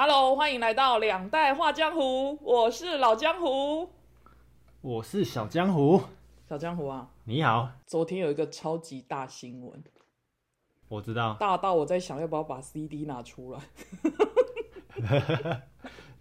[0.00, 3.90] Hello，欢迎来到两代画江湖，我是老江湖。
[4.80, 6.00] 我是小江湖，
[6.48, 9.82] 小江湖啊，你好，昨天有一个超级大新闻，
[10.86, 13.60] 我知道，大到我在想要不要把 CD 拿出来。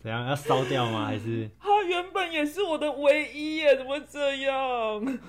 [0.01, 1.05] 怎样要烧掉吗？
[1.05, 5.19] 还是 它原本也是我的唯一耶，怎么会这样？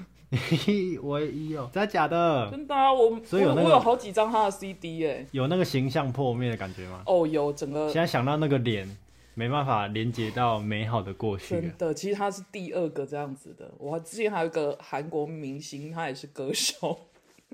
[1.02, 1.70] 唯一哦？
[1.72, 2.50] 真的假的？
[2.50, 5.26] 真的啊，我所以有那个我我有好几张他的 CD 耶。
[5.32, 7.02] 有那个形象破灭的感觉吗？
[7.06, 8.86] 哦，有整个现在想到那个脸，
[9.34, 11.54] 没办法连接到美好的过去。
[11.54, 13.72] 真的，其实他是第二个这样子的。
[13.78, 17.08] 我之前还有一个韩国明星，他也是歌手，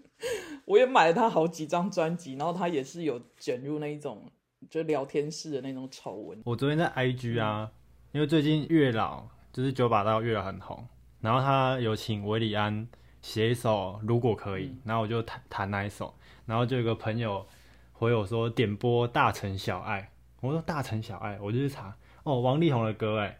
[0.66, 4.30] 我也买了他好几张专辑，然后他也是有卷入那一种
[4.68, 6.41] 就聊天室的那种丑闻。
[6.45, 7.70] 我昨天在 IG 啊，
[8.10, 10.84] 因为最近月老就是九把刀月老很红，
[11.24, 12.87] 然后他有请韦礼安
[13.23, 17.46] 写一首如果可以，然后我就弹弹那一首，然后就有个朋友
[17.95, 20.10] 回我说点播大城小爱，
[20.43, 21.96] 我说大城小爱，我就去查。
[22.24, 23.38] 哦王力宏的歌哎，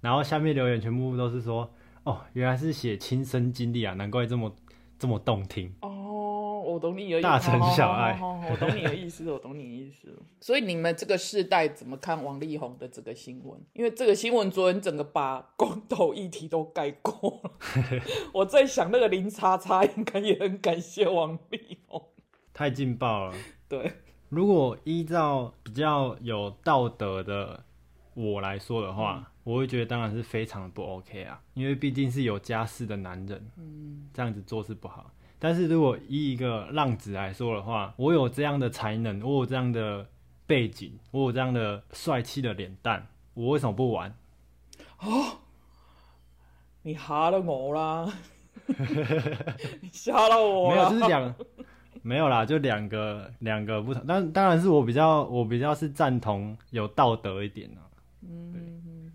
[0.00, 1.70] 然后下面留言全部都是说
[2.04, 4.54] 哦原来是写亲身经历啊，难怪这么
[4.98, 5.74] 这么动听。
[5.82, 5.95] 哦，
[6.74, 7.22] 我懂你的意思。
[7.22, 10.08] 大城小爱我懂你的意思，我懂你的意思。
[10.40, 13.60] 所以你们这个世代怎么看王力宏的这个新闻？
[13.74, 17.50] 因为这个新闻昨天整个把光头议题都盖过了。
[18.34, 22.02] 我在想，那个林叉叉应该也很感谢王力宏。
[22.52, 23.34] 太劲爆了！
[23.68, 23.92] 对，
[24.30, 27.64] 如果依照比较有道德的
[28.14, 35.12] 我来说的话，我会觉得当然是非常的不 OK 啊，因为毕竟是有家室的男人，嗯，这样子做是不好。
[35.38, 40.06] 但是如果以一个浪子来说的话，我有这样的才能，我有这样的
[40.46, 44.14] 背景，我有这样的帅气的脸蛋，我为什么不玩？
[45.00, 45.38] 哦
[46.82, 48.08] 你哈了我啦，
[49.80, 51.34] 你吓到我 没有，就是两，
[52.02, 54.04] 没有啦，就两个两个不同。
[54.06, 57.82] 但当然是我比较，我比较是赞同有道德一点啊。
[58.22, 59.10] 嗯，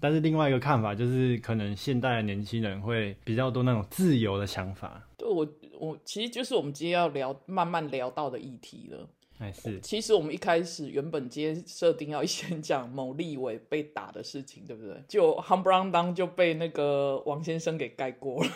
[0.00, 5.02] 但是另外一个看法就是，可能现代的年轻人会比较多那种自由的想法。
[5.18, 5.46] 对我，
[5.80, 9.08] 我其实就是我们今天要聊慢慢聊到的议题了。
[9.38, 15.02] 哎，是其实我们一开始原本今天设定要先讲某立委被打的事情，对不对？
[15.08, 18.50] 就夯不啷当就被那个王先生给盖过了。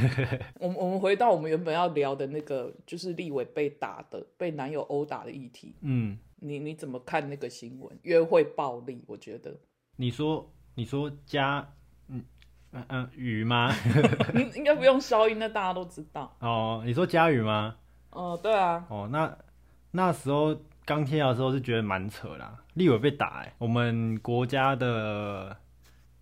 [0.58, 5.74] 我们我们回到我们原本要聊的那个，就是立委被打的、被男友殴打的议题。
[5.82, 7.94] 嗯，你你怎么看那个新闻？
[8.04, 9.54] 约会暴力，我觉得
[9.96, 11.74] 你说你说加
[12.72, 13.74] 嗯嗯嗯雨吗？
[14.34, 16.34] 应应该不用消音，那大家都知道。
[16.40, 17.76] 哦，你说佳宇吗？
[18.10, 19.36] 哦、对啊，哦，那
[19.92, 25.56] 那时候刚听到的时候是觉得蛮扯啦，立委被打、欸，我们国家的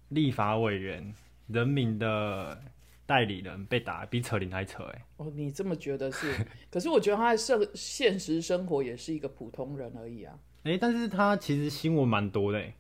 [0.09, 1.15] 立法委员、
[1.49, 2.61] 人民的
[3.07, 6.33] 代理人被打，比扯铃还扯、欸，哦，你这么觉得是？
[6.71, 10.35] 可是我觉得他的生现实生活也是一个普通人而已啊。
[10.63, 12.75] 哎、但是他其实新闻蛮多的、欸，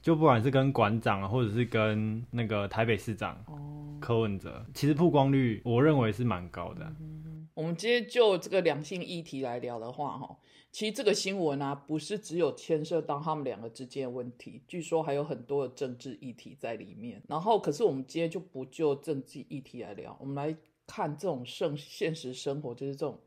[0.00, 3.44] 就不管是跟馆长啊，或者是跟那个台北市长
[4.00, 10.38] 柯文哲，其实曝光率我认为是蛮高的嗯、我们今天就这个两性议题来聊的话，哈，
[10.70, 17.20] 其实这个新闻啊，不是只有牵涉到他们两个之间的问题，据说还有很多的政治议题在里面。
[17.28, 20.56] 然后，可是我们今天就不就政治议题来聊，我们来
[20.86, 23.18] 看这种现现实生活，就是这种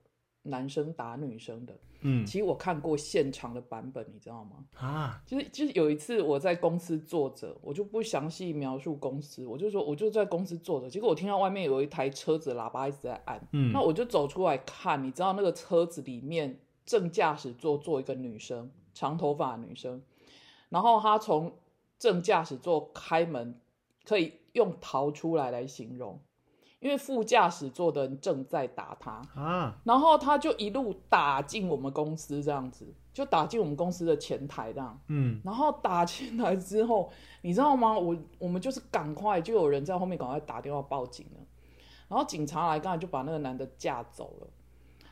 [0.43, 1.77] 男生打女生的。
[2.01, 2.25] 嗯。
[2.25, 4.65] 其实我看过现场的版本，你知道吗？
[4.75, 13.71] 啊，就是就是有一次我在公司坐着，我就不详细描述公司，我就说我就在公司坐着，结果我听到外面有一台车子喇叭一直在按，嗯。
[13.71, 20.01] 那我就走出来看，你知道那个车子里面正驾驶座坐一个女生，长头发的女生，
[20.69, 21.53] 然后她从
[21.99, 23.59] 正驾驶座开门，
[24.03, 26.19] 可以用逃出来来形容，
[26.81, 34.99] 因为副驾驶座的人正在打他，啊，然后他就一路打进我们公司，这样子就打进我们公司的前台这样。
[35.07, 37.11] 嗯，然后打进来之后，
[37.43, 37.97] 你知道吗？
[37.97, 41.39] 我我们就是赶快就有人在后面赶快打电话报警了，
[42.07, 44.47] 然后警察来，刚才就把那个男的架走了。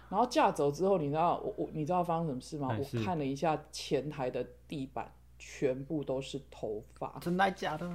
[0.09, 2.75] 然后架走之后，你知道我我你知道发生什么事吗？
[2.75, 7.87] 我看了一下前台的地板，全部都是头发，真的假的？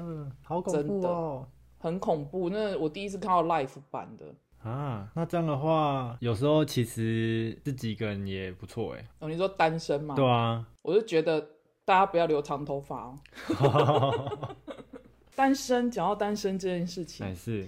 [0.44, 1.48] 好恐真的怖哦！
[1.84, 2.48] 很恐怖。
[2.48, 4.24] 那我第一次看到 life 版的。
[4.68, 9.06] 啊，那这样的话，有时候其实自己一个人也不错哎。
[9.18, 10.14] 哦，你说单身吗？
[10.14, 11.38] 对啊，我就觉得
[11.84, 13.14] 大家不要留长头发
[13.58, 14.48] 哦。
[15.36, 17.66] 单身，讲到单身这件事情，还是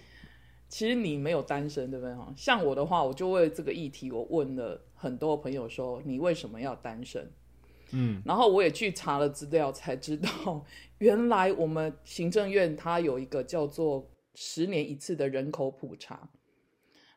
[0.69, 2.33] 其实你没有单身，对不对哈？
[2.35, 7.31] 像我的话，我就为了这个议题，我问了很多朋友说，你为什么要单身？
[7.93, 10.65] 嗯，然后我也去查了资料，才知道
[10.99, 16.29] 原来我们行政院它有一个叫做十年一次的人口普查。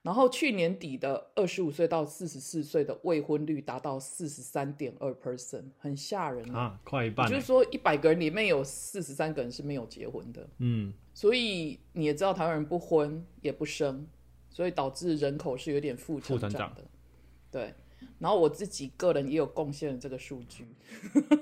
[0.01, 6.57] 然后去年底的二十五岁到四十四岁的未婚率达到四十三点二 percent，很吓人啊！
[6.57, 7.29] 啊，快一半了。
[7.29, 14.07] 就是说，一百个人里面有四十三个人是没有结婚的，嗯，所以你也知道台湾人不婚也不生，
[14.49, 16.85] 所以导致人口是有点负成负成长长的。
[17.51, 17.73] 对，
[18.19, 20.67] 然后我自己个人也有贡献了这个数据。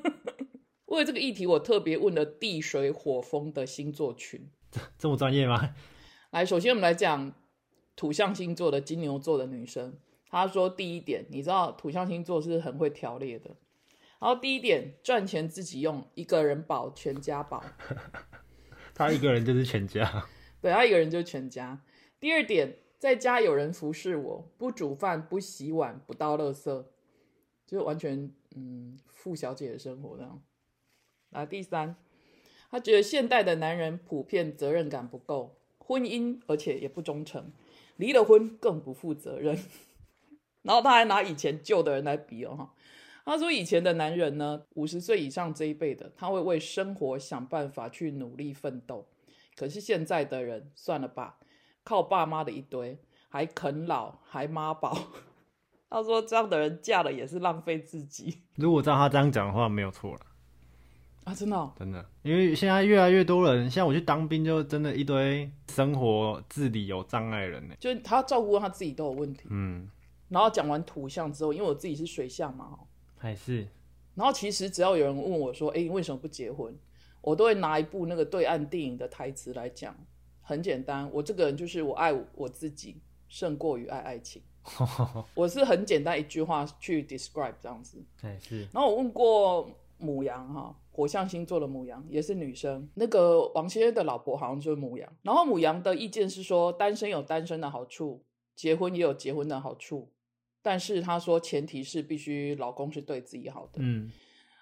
[0.86, 4.50] 为了这个议题，我特别问了地水火风的星座群。
[4.98, 5.76] 这么专业吗？
[6.32, 7.34] 来，首先我们来讲
[7.96, 10.00] 土象星座的金牛座的女生。
[10.30, 13.56] 她说，第一点，你知道土象星座是很会条列的。
[14.20, 17.64] 然后第一点，赚钱自己用，一个人保全家保。
[18.94, 20.26] 他一个人就是全家。
[20.60, 21.84] 对他一个人就是全家。
[22.20, 26.86] 第二点，在家有人服侍我，不煮饭，不洗碗，不倒垃圾，
[27.66, 30.42] 就完全嗯富小姐的生活这样。
[31.32, 31.96] 啊，第三，
[32.72, 37.52] 他觉得现代的男人普遍责任感不够，婚姻而且也不忠诚，
[37.98, 39.58] 离了婚更不负责任。
[40.64, 42.74] 然后他还拿以前旧的人来比哦哈，
[43.24, 49.06] 他说以前的男人呢，五十岁以上这一辈的，他会为生活想办法去努力奋斗。
[49.56, 51.40] 可是现在的人，算了吧，
[51.88, 53.00] 靠爸妈的一堆，
[53.30, 54.98] 还啃老，还妈宝。
[55.90, 60.20] 他说这样的人嫁了也是浪费自己 如果照他这样讲的话，没有错了，
[61.24, 61.34] 啊！
[61.34, 62.06] 真的哦、真的。
[62.24, 67.76] 因为现在越来越多人，像我去当兵，就真的一堆生活自理有障碍人呢。
[67.80, 69.48] 就是他照顾他自己都有问题。
[69.50, 69.90] 嗯，
[70.28, 72.80] 然后讲完土象之后，因为我自己是水象嘛，哦
[73.18, 73.66] 还是
[74.14, 76.78] 然后其实只要有人问我说：“哎，你为什么不结婚？”
[77.22, 79.96] 我都会拿一部那个对岸电影的台词来讲。
[80.48, 82.96] 很简单，我这个人就是我爱我自己
[83.28, 84.42] 胜过于爱爱情。
[85.36, 88.02] 我是很简单一句话去 describe 这样子。
[88.22, 95.10] 对是然后我问过母羊哈，火象星座的母羊也是女生，那个王先生的老婆好像就是母羊。
[95.22, 98.24] 然后母羊的意见是说，单身有单身的好处，
[98.56, 100.10] 结婚也有结婚的好处，
[100.62, 104.10] 但是她说前提是必须老公是对自己好的，嗯，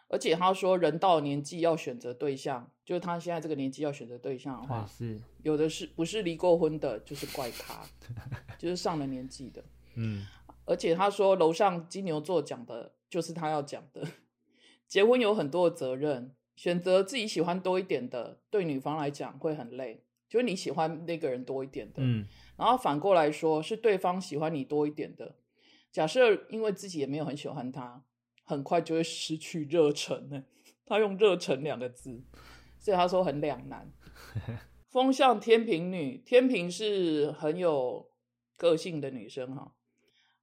[0.07, 7.83] 而且他说人到年纪要选择对象，就是他现在这个年纪要选择对象的话，还是有的是不是离过婚的，就是怪咖，
[8.59, 9.63] 就是上了年纪的。
[9.95, 10.25] 嗯，
[10.65, 14.07] 而且他说楼上金牛座讲的就是他要讲的，
[14.87, 22.27] 结婚有很多的责任，选择自己喜欢多一点的，对女方来讲会很累，就是你喜欢那个人多一点的，嗯，
[22.57, 25.35] 然后反过来说是对方喜欢你多一点的，
[25.91, 28.03] 假设因为自己也没有很喜欢他，
[28.45, 30.43] 很快就会失去热忱呢。
[30.85, 32.23] 他用热忱两个字，
[32.79, 33.91] 所以他说很两难。
[34.89, 38.09] 风象天平女，天平是很有
[38.55, 39.73] 个性的女生哈。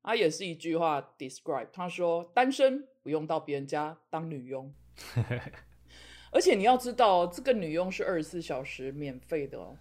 [0.02, 4.74] 她也是一句话 describe，她说单身不用到别人家当女佣，
[6.32, 9.76] 而且你要知道，这个女佣是二十四小时免费的哦。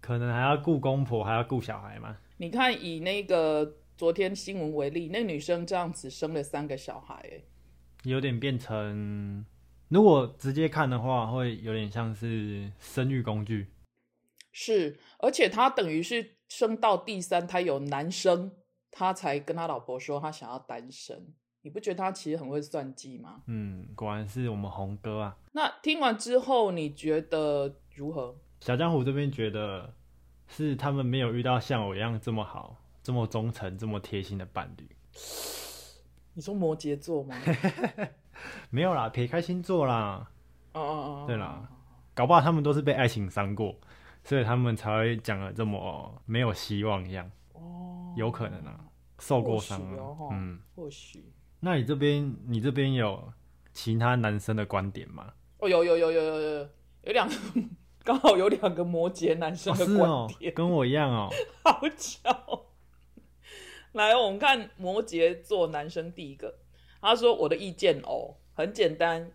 [0.00, 2.16] 可能还要顾公婆，还要顾小孩嘛。
[2.38, 7.42] 你看，以那个昨天新闻为例，那个女生这样子生了三个小孩，哎，
[8.04, 9.44] 有点变成，
[9.88, 13.66] 如果直接看的话，会有点像是生育工具。
[14.52, 18.50] 是，而且她等于是生到第三胎有男生，
[18.90, 21.34] 她才跟他老婆说她想要单身。
[21.60, 23.42] 你不觉得他其实很会算计吗？
[23.48, 25.36] 嗯，果然是我们红哥啊。
[25.52, 28.34] 那听完之后，你觉得如何？
[28.62, 29.92] 小江湖这边觉得
[30.48, 34.88] 是他们没有遇到像我一样这么好、这么忠诚、这么贴心的伴侣。
[36.32, 37.34] 你说摩羯座吗？
[38.70, 40.30] 没有啦，撇开星座啦，
[40.74, 41.68] 哦哦哦，对啦，
[42.14, 43.74] 搞不好他们都是被爱情伤过，
[44.22, 47.28] 所以他们才会讲的这么没有希望一样。
[47.54, 48.78] 哦，有可能啊，
[49.18, 49.82] 受过伤。
[50.30, 53.32] 嗯，或许那你这边你这边有
[53.72, 55.32] 其他男生的观点吗？
[55.58, 56.68] 哦，有有有有有有
[57.02, 57.34] 有两个，
[58.04, 61.28] 刚好有两个摩羯男生哦，的观点，，跟我一样哦。
[61.64, 62.66] 好巧。
[63.92, 66.60] 来，我们看摩羯座男生第一个，
[67.00, 69.32] 他说我的意见哦，很简单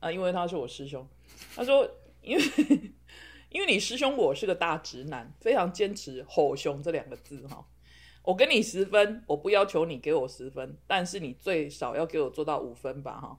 [0.00, 1.08] 啊，因为他是我师兄。
[1.54, 1.88] 他说，
[2.20, 2.42] 因为
[3.50, 7.68] 因为你师兄我是个大直男，非常坚持“吼熊”这两个字哈。
[8.24, 13.38] 我给你十分，我不要求你给我十分，但是你最少要给我做到五分吧哈。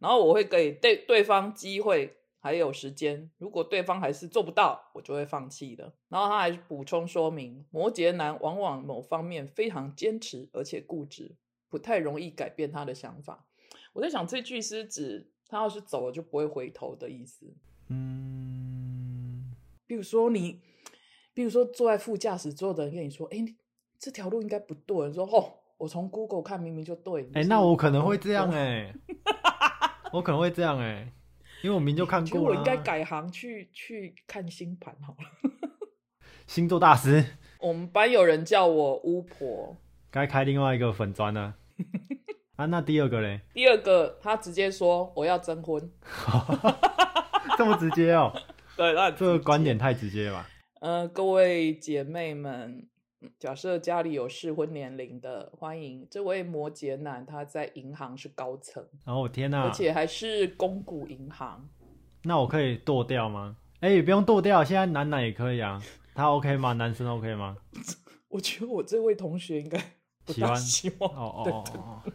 [0.00, 2.16] 然后我会给对对方机会，
[2.46, 3.28] 还有时间。
[3.38, 5.92] 如果对方还是做不到，我就会放弃的。
[6.08, 11.34] 然后他还补充说明，摩羯男往往某方面非常坚持，而且固执，
[11.68, 13.44] 不太容易改变他的想法。
[13.94, 17.52] 我在想，这句是指他要是走了就不会回头的意思。
[17.88, 19.52] 嗯，
[19.84, 20.60] 比如说你，
[21.34, 23.44] 比如说坐在副驾驶座的人跟你说：“哎，
[23.98, 28.94] 这条路应该不对。”你说：“哦，我从 Google 看明明就对。”哎、那 我可能会这样哎、
[30.12, 31.12] 我可能会这样哎、
[31.62, 32.48] 因为我明就看过了啊。
[32.50, 35.50] 我应该改行去去看星盘好了。
[36.46, 37.24] 星座大师，
[37.60, 39.76] 我们班有人叫我巫婆。
[40.10, 41.54] 该开另外一个粉砖了。
[42.56, 43.40] 啊，那第二个嘞？
[43.52, 45.90] 第二个他直接说我要征婚，
[47.58, 48.32] 这么直接哦？
[48.76, 50.48] 对，那这个观点太直接了吧？
[50.80, 52.88] 呃，各位姐妹们，嗯
[53.38, 61.68] 假设家里有适婚年龄的，欢迎这位摩羯男，他在银行是高层，然天哪、而且还是公股银行。
[62.24, 63.58] 那我可以剁掉吗？
[63.80, 65.82] 哎、不用剁掉，现在男男也可以啊。
[66.14, 66.72] 他 OK 吗？
[66.72, 67.58] 男生 OK 吗？
[68.28, 69.78] 我觉得我这位同学应该
[70.24, 71.12] 不大喜欢希望。
[71.12, 72.12] 哦哦哦哦哦，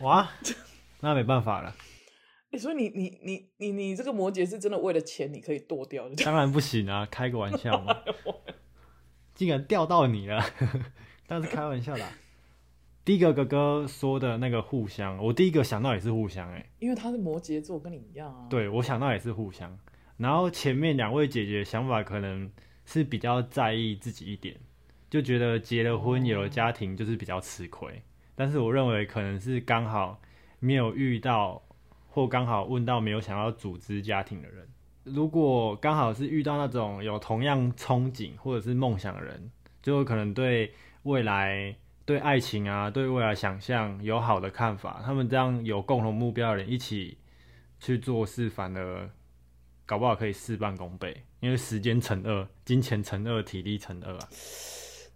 [0.06, 0.30] 哇，
[1.00, 1.76] 那没办法了，
[2.50, 6.16] 你说你你你你你这个摩羯是真的为了钱，你可以剁掉的。
[6.24, 7.94] 当然不行啊，开个玩笑嘛。
[9.40, 10.38] 竟然钓到你了，
[11.26, 12.12] 当然是开玩笑的啊、
[13.06, 19.78] 第一个哥哥说的那个互相，我第一个想到也是互相、哎，因为他是摩羯座，跟你一样啊。，对我想到也是互相。
[20.18, 22.52] 然后前面两位姐姐的想法可能
[22.84, 24.60] 是比较在意自己一点，
[25.08, 28.02] 就觉得结了婚有了家庭就是比较吃亏。
[28.34, 30.20] 但是我认为可能是刚好
[30.58, 31.62] 没有遇到，
[32.10, 34.68] 或刚好问到没有想要组织家庭的人。
[35.04, 39.50] 如果刚好是遇到那种有同样憧憬或者是梦想的人，
[39.82, 40.72] 就有可能对
[41.04, 45.02] 未来、对爱情啊、对未来想象有好的看法。
[45.04, 47.16] 他们这样有共同目标的人一起
[47.78, 49.10] 去做事，反而
[49.86, 54.28] 搞不好可以事半功倍，因为时间乘二，金钱乘二，体力乘二啊。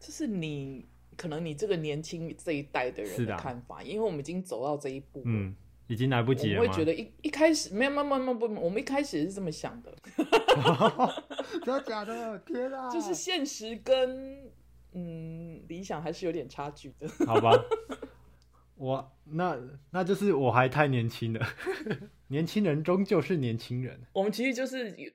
[0.00, 0.86] 就是你
[1.16, 5.22] 可能你这个年轻这一代的人的看法，因为我们已经走到这一步
[5.86, 6.60] 已经来不及了？
[6.62, 9.94] 我觉得一一开始没有，没有，没有，不，我们一开始是这么想的，
[11.64, 12.38] 真的假的？
[12.40, 12.88] 天啊！
[12.90, 14.50] 就是现实跟
[14.92, 17.08] 嗯理想还是有点差距的。
[17.26, 17.52] 好吧，
[18.76, 19.58] 我那
[19.90, 21.46] 那就是我还太年轻了，
[22.28, 24.00] 年轻人终究是年轻人。
[24.12, 25.10] 我们其实就是有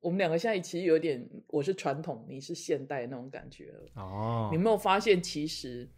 [0.00, 4.02] 我们两个现在其实有点，我是传统，你是现代那种感觉了。
[4.02, 5.88] 哦你，有没有发现，其实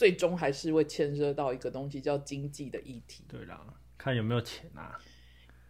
[0.00, 3.22] 最终还是会牵涉到一个东西叫经济的议题。
[3.28, 3.62] 对啦，
[3.98, 4.98] 看有没有钱啊。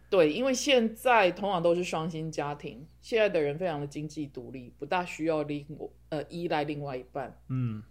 [0.09, 5.67] 对，因为现在通常都是双薪家庭，现在的人非常的经济独立，不大需要另
[6.07, 7.41] 呃依赖另外一半。
[7.49, 7.83] 嗯，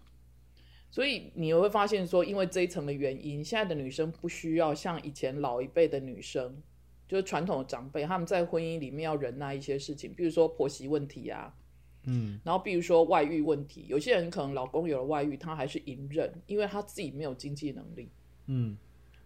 [0.91, 6.63] 所以你会发现说，因为这一层的原因，现在的女生不需要像以前老一辈的女生，
[7.07, 11.55] 就是传统的长辈，他们在婚姻里面要忍耐一些事情，比如说婆媳问题啊，
[12.05, 18.11] 嗯，然后比如说外遇问题，有些人可能老公有了外遇，他还是隐忍，因为他自己没有经济能力。
[18.47, 18.77] 嗯，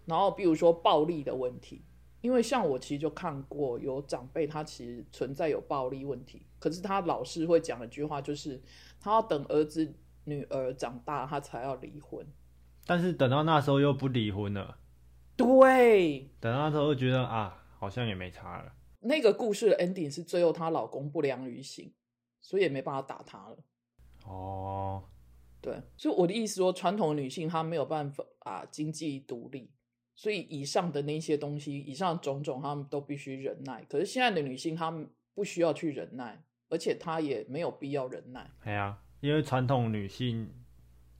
[0.06, 1.82] 然后比如说暴力的问题，
[2.20, 8.60] 因为像我其实就看过有长辈他其实存在有暴力问题，可是他老是会讲一句话，就是
[9.00, 12.26] 他要等儿子女儿长大，他才要离婚。
[12.86, 14.78] 但是等到那时候又不离婚了，
[15.36, 18.72] 对，等到那时候又觉得啊，好像也没差了。
[19.00, 21.90] 那个故事的 ending 是最后她老公不良于行，
[22.44, 23.56] 所以也没办法打她了。
[24.26, 25.02] 哦，
[25.62, 29.70] 对，所以我的意思说，传统女性她没有办法啊经济独立，
[30.14, 33.82] 所以以上的那些东西，以上种种，她们都必须忍耐。
[33.88, 38.50] 可是现在的女性，她们不需要去忍耐，而且她也没有必要忍耐。
[38.64, 40.52] 哎呀，因为传统女性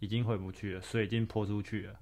[0.00, 1.98] 已经回不去了，水已经泼出去了，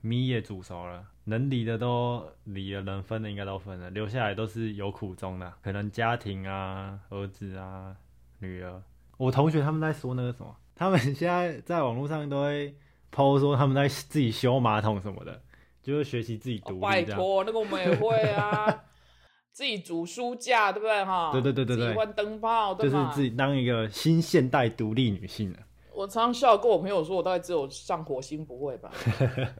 [0.00, 7.96] 米也煮熟了，能离的都离了，能分的应该都分了，留下来都是有苦衷的，可能家庭啊、儿子啊、
[8.42, 8.82] 女儿。
[9.16, 12.74] 我同学他们在说那个什么，他们现在在网络上都会
[13.14, 15.40] PO 说他们在自己修马桶什么的，
[15.82, 17.20] 就是学习自己独哦拜立这样。
[17.20, 18.84] 托，那个我们也会啊，
[19.52, 21.30] 自己煮书架，对不对哈？
[21.32, 22.74] 对对对对对换灯泡？
[22.74, 25.58] 就是自己当一个新现代独立女性了。
[25.94, 28.90] 我常常笑跟我朋友说，我大概只有上火星不会吧？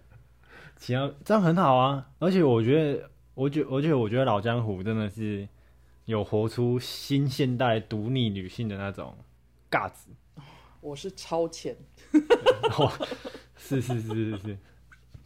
[0.76, 5.46] 其他这样很好啊，而且我觉得，我觉而且我觉得老江湖真的是
[6.04, 9.16] 有活出新现代独立女性的那种
[9.70, 10.08] 尬子，
[10.80, 11.76] 我是超前，
[13.56, 14.58] 是是是是是，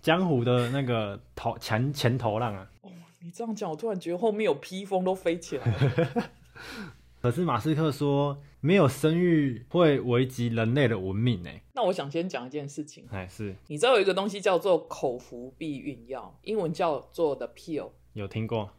[0.03, 2.71] 江湖的那个头前前头浪啊。
[3.23, 6.31] 你这样讲，我突然觉得后面有披风都飞起来了。
[7.23, 11.51] 可是马斯克说，没有生育会危及人类的文明呢。
[11.73, 17.91] 那我想先讲一件事情，哎，是你知道有一个东西叫做口服避孕药，英文叫做 the pill。
[18.13, 18.71] 有听过，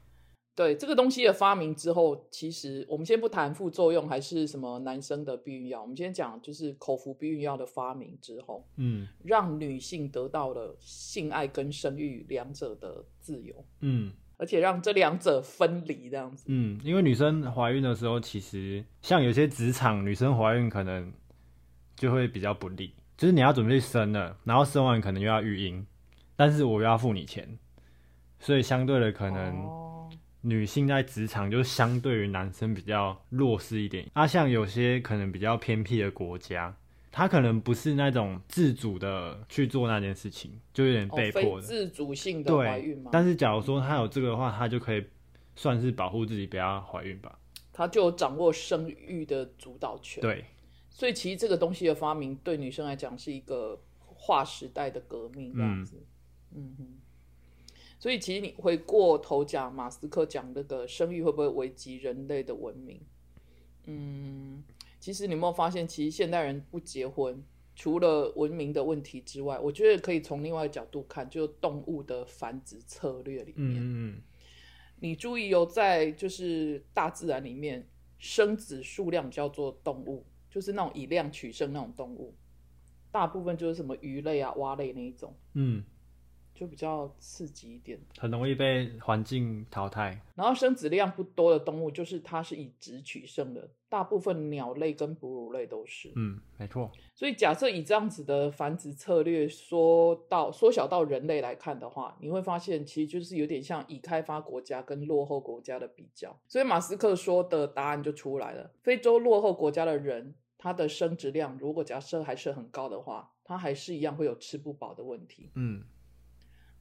[0.58, 16.46] 对这个东西的发明之后，其实我们先不谈副作用还是什么男生的避孕药，我们先讲就是口服避孕药的发明之后，嗯让女性得到了性爱跟生育两者的自由，嗯而且让这两者分离，这样子。
[16.48, 21.14] 嗯，因为女生怀孕的时候，其实像有些职场女生怀孕可能
[21.96, 25.86] 就会比较不利，就是你要准备生了，然后生完可能又要育婴，
[26.36, 27.60] 但是我又要付你钱，
[28.40, 29.87] 所以相对的可能哦，
[30.48, 34.10] 女性在职场就相对于男生比较弱势一点。
[34.14, 36.74] 啊，像有些可能比较偏僻的国家，
[37.12, 41.62] 他可能不是那种自主的去做那件事情，就有点哦被迫的。
[41.62, 43.10] 非自主性的怀孕吗？
[43.12, 45.04] 但是假如说他有这个的话，他就可以
[45.56, 47.38] 算是保护自己不要怀孕吧？
[47.74, 50.46] 他就有掌握生育的主导权。，对，
[50.90, 56.02] 所以其实这个东西的发明对女生来讲是一个划时代的革命，这样子。
[56.56, 56.88] 嗯哼。
[58.00, 63.02] 所以其实你回过头讲，马斯克讲那个生育会不会危及人类的文明？
[63.86, 64.64] 嗯，
[65.00, 67.44] 其实你有没有发现，其实现代人不结婚，
[67.76, 73.82] 除了文明的问题之外，我觉得可以从另外一个角度看，就是动物的繁殖策略里面。
[73.82, 74.22] 嗯嗯
[75.00, 77.88] 你注意哦，在就是大自然里面，
[78.18, 82.34] 生子数量叫做动物，就是那种以量取胜那种动物，
[83.12, 85.84] 大部分就是什么鱼类啊、蛙类那一种，嗯，
[86.58, 88.00] 就比较刺激一点。
[88.18, 90.20] 很容易被环境淘汰。
[90.34, 96.12] 然后生殖量不多的动物，就是它是以值取胜的，大部分鸟类跟哺乳类都是。
[96.16, 96.92] 嗯，没错。
[97.14, 106.36] 所以假设以这样子的繁殖策略缩到缩小到人类来看的话，你会发现其实就是有点像已开发国家跟落后国家的比较。
[106.48, 115.50] 所以马斯克说的答案就出来了：非洲落后国家的人，他的生殖量如果假设还是很高的话，他还是一样会有吃不饱的问题。
[115.56, 115.84] 嗯，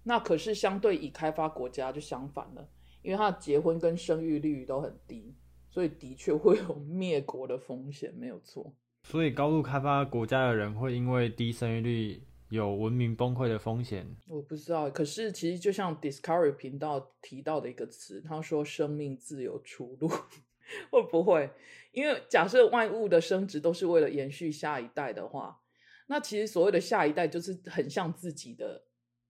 [0.09, 2.69] 那可是相对已开发国家就相反了，
[3.03, 5.35] 因为他的结婚跟生育率都很低，
[5.69, 8.73] 所以的确会有灭国的风险，没有错。
[9.03, 14.07] 所以高度开发国家的人会因为低生育率有文明崩溃的风险。
[14.29, 20.09] 我不知道，可是其实就像 Discovery 频道提到的一个词，他说生命自有出路，
[20.91, 21.51] 会不会？
[21.91, 25.61] 因为假设万物的生殖都是为了延续下一代的话，
[26.07, 28.86] 那其实所谓的下一代就是很像自己的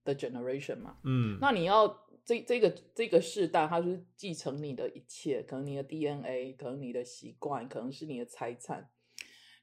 [0.07, 0.97] 的 generation 嘛。
[1.05, 1.87] 嗯，那你要
[2.25, 8.89] 这这个这个世代，它就是继承你的一切，可能你的 DNA，可能你的习惯，可能是你的财产。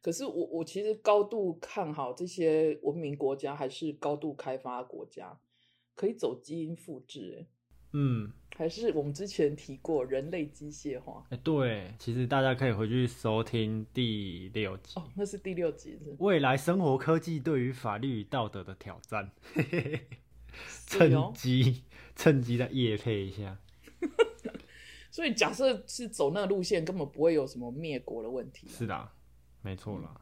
[0.02, 5.40] 可是我我其实高度看好这些文明国家，还是高度开发国家，
[5.96, 7.48] 可以走基因复制，诶
[7.96, 15.00] 嗯，还是我们之前提过人类机械化哎、对，其实大家可以回去收听第六集。
[15.00, 19.32] 哦，那是第六集是未来生活科技对于法律与道德的挑战，
[20.85, 21.83] 趁机
[22.16, 23.57] 趁机再夜配一下。
[25.11, 28.74] 所以假设是走那个路线，根本不会有什么灭国的问题啊。
[28.75, 29.09] 是的，
[29.61, 30.20] 没错啦，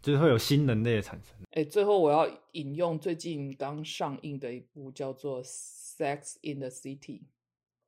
[0.00, 1.34] 就是会有新人类的产生。
[1.50, 7.18] 哎，最后我要引用最近刚上映的一部叫做《Sex in the City》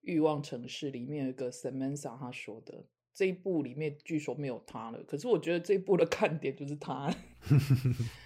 [0.03, 2.85] 欲望城市里面有一个 Samantha 她说的，
[3.15, 7.15] 这一部里面据说没有她了，可是我觉得这一部的看点就是她。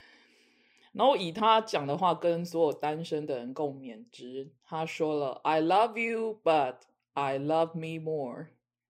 [0.97, 6.77] 然后以他讲的话跟所有单身的人共勉之，他说了 "I love you, but
[7.13, 8.47] I love me more"，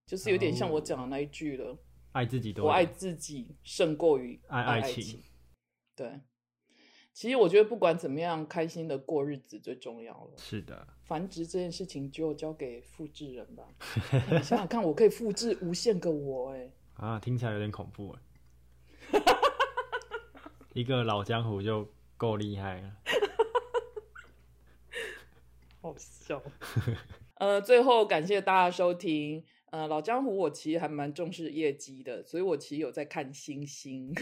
[0.07, 1.77] 就是有点像我讲的那一句了。
[2.13, 5.23] 爱自己多我爱自己胜过于爱爱爱情
[5.95, 6.21] 对，
[7.13, 10.31] 其实我觉得不管怎么样，开心的过日子最重要了。
[10.37, 13.65] 是的，繁殖这件事情就交给复制人吧。
[14.31, 18.23] 你想想看，我可以复制无限个我，哎，啊，听起来有点恐怖哎。
[20.73, 22.93] 一个老江湖就够厉害了。
[25.81, 26.43] 好笑。
[27.39, 29.45] 呃，最后感谢大家收听。
[29.71, 34.15] 呃，老江湖我其实还蛮重视业绩的，所以我其实有在看星星，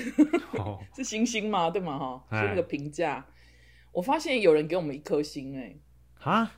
[0.58, 1.70] 哦， 是星星吗？
[1.70, 1.98] 对吗？
[1.98, 3.26] 哈，是那哎个评价。
[3.92, 5.76] 我发现有人给我们一颗星、哎，
[6.14, 6.50] 哈，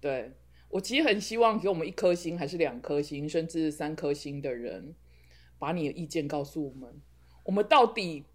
[0.00, 0.36] 对
[0.68, 4.94] 我其实很希望给我们一颗星，还是两颗星，甚至三颗星的人，
[5.58, 7.00] 把你的意见告诉我们，
[7.44, 8.26] 我们到底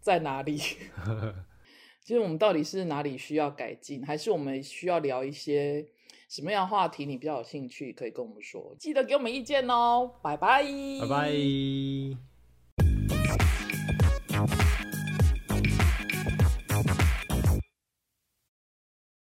[0.00, 0.58] 在哪里？
[2.02, 5.86] 就是我们到底是哪里需要改进，还是我们需要聊一些
[6.28, 7.06] 什么样的话题？
[7.06, 10.10] 你比较有兴趣，可以跟我们说，记得给我们意见哦。
[10.22, 10.64] 拜拜，
[11.00, 12.29] 拜拜。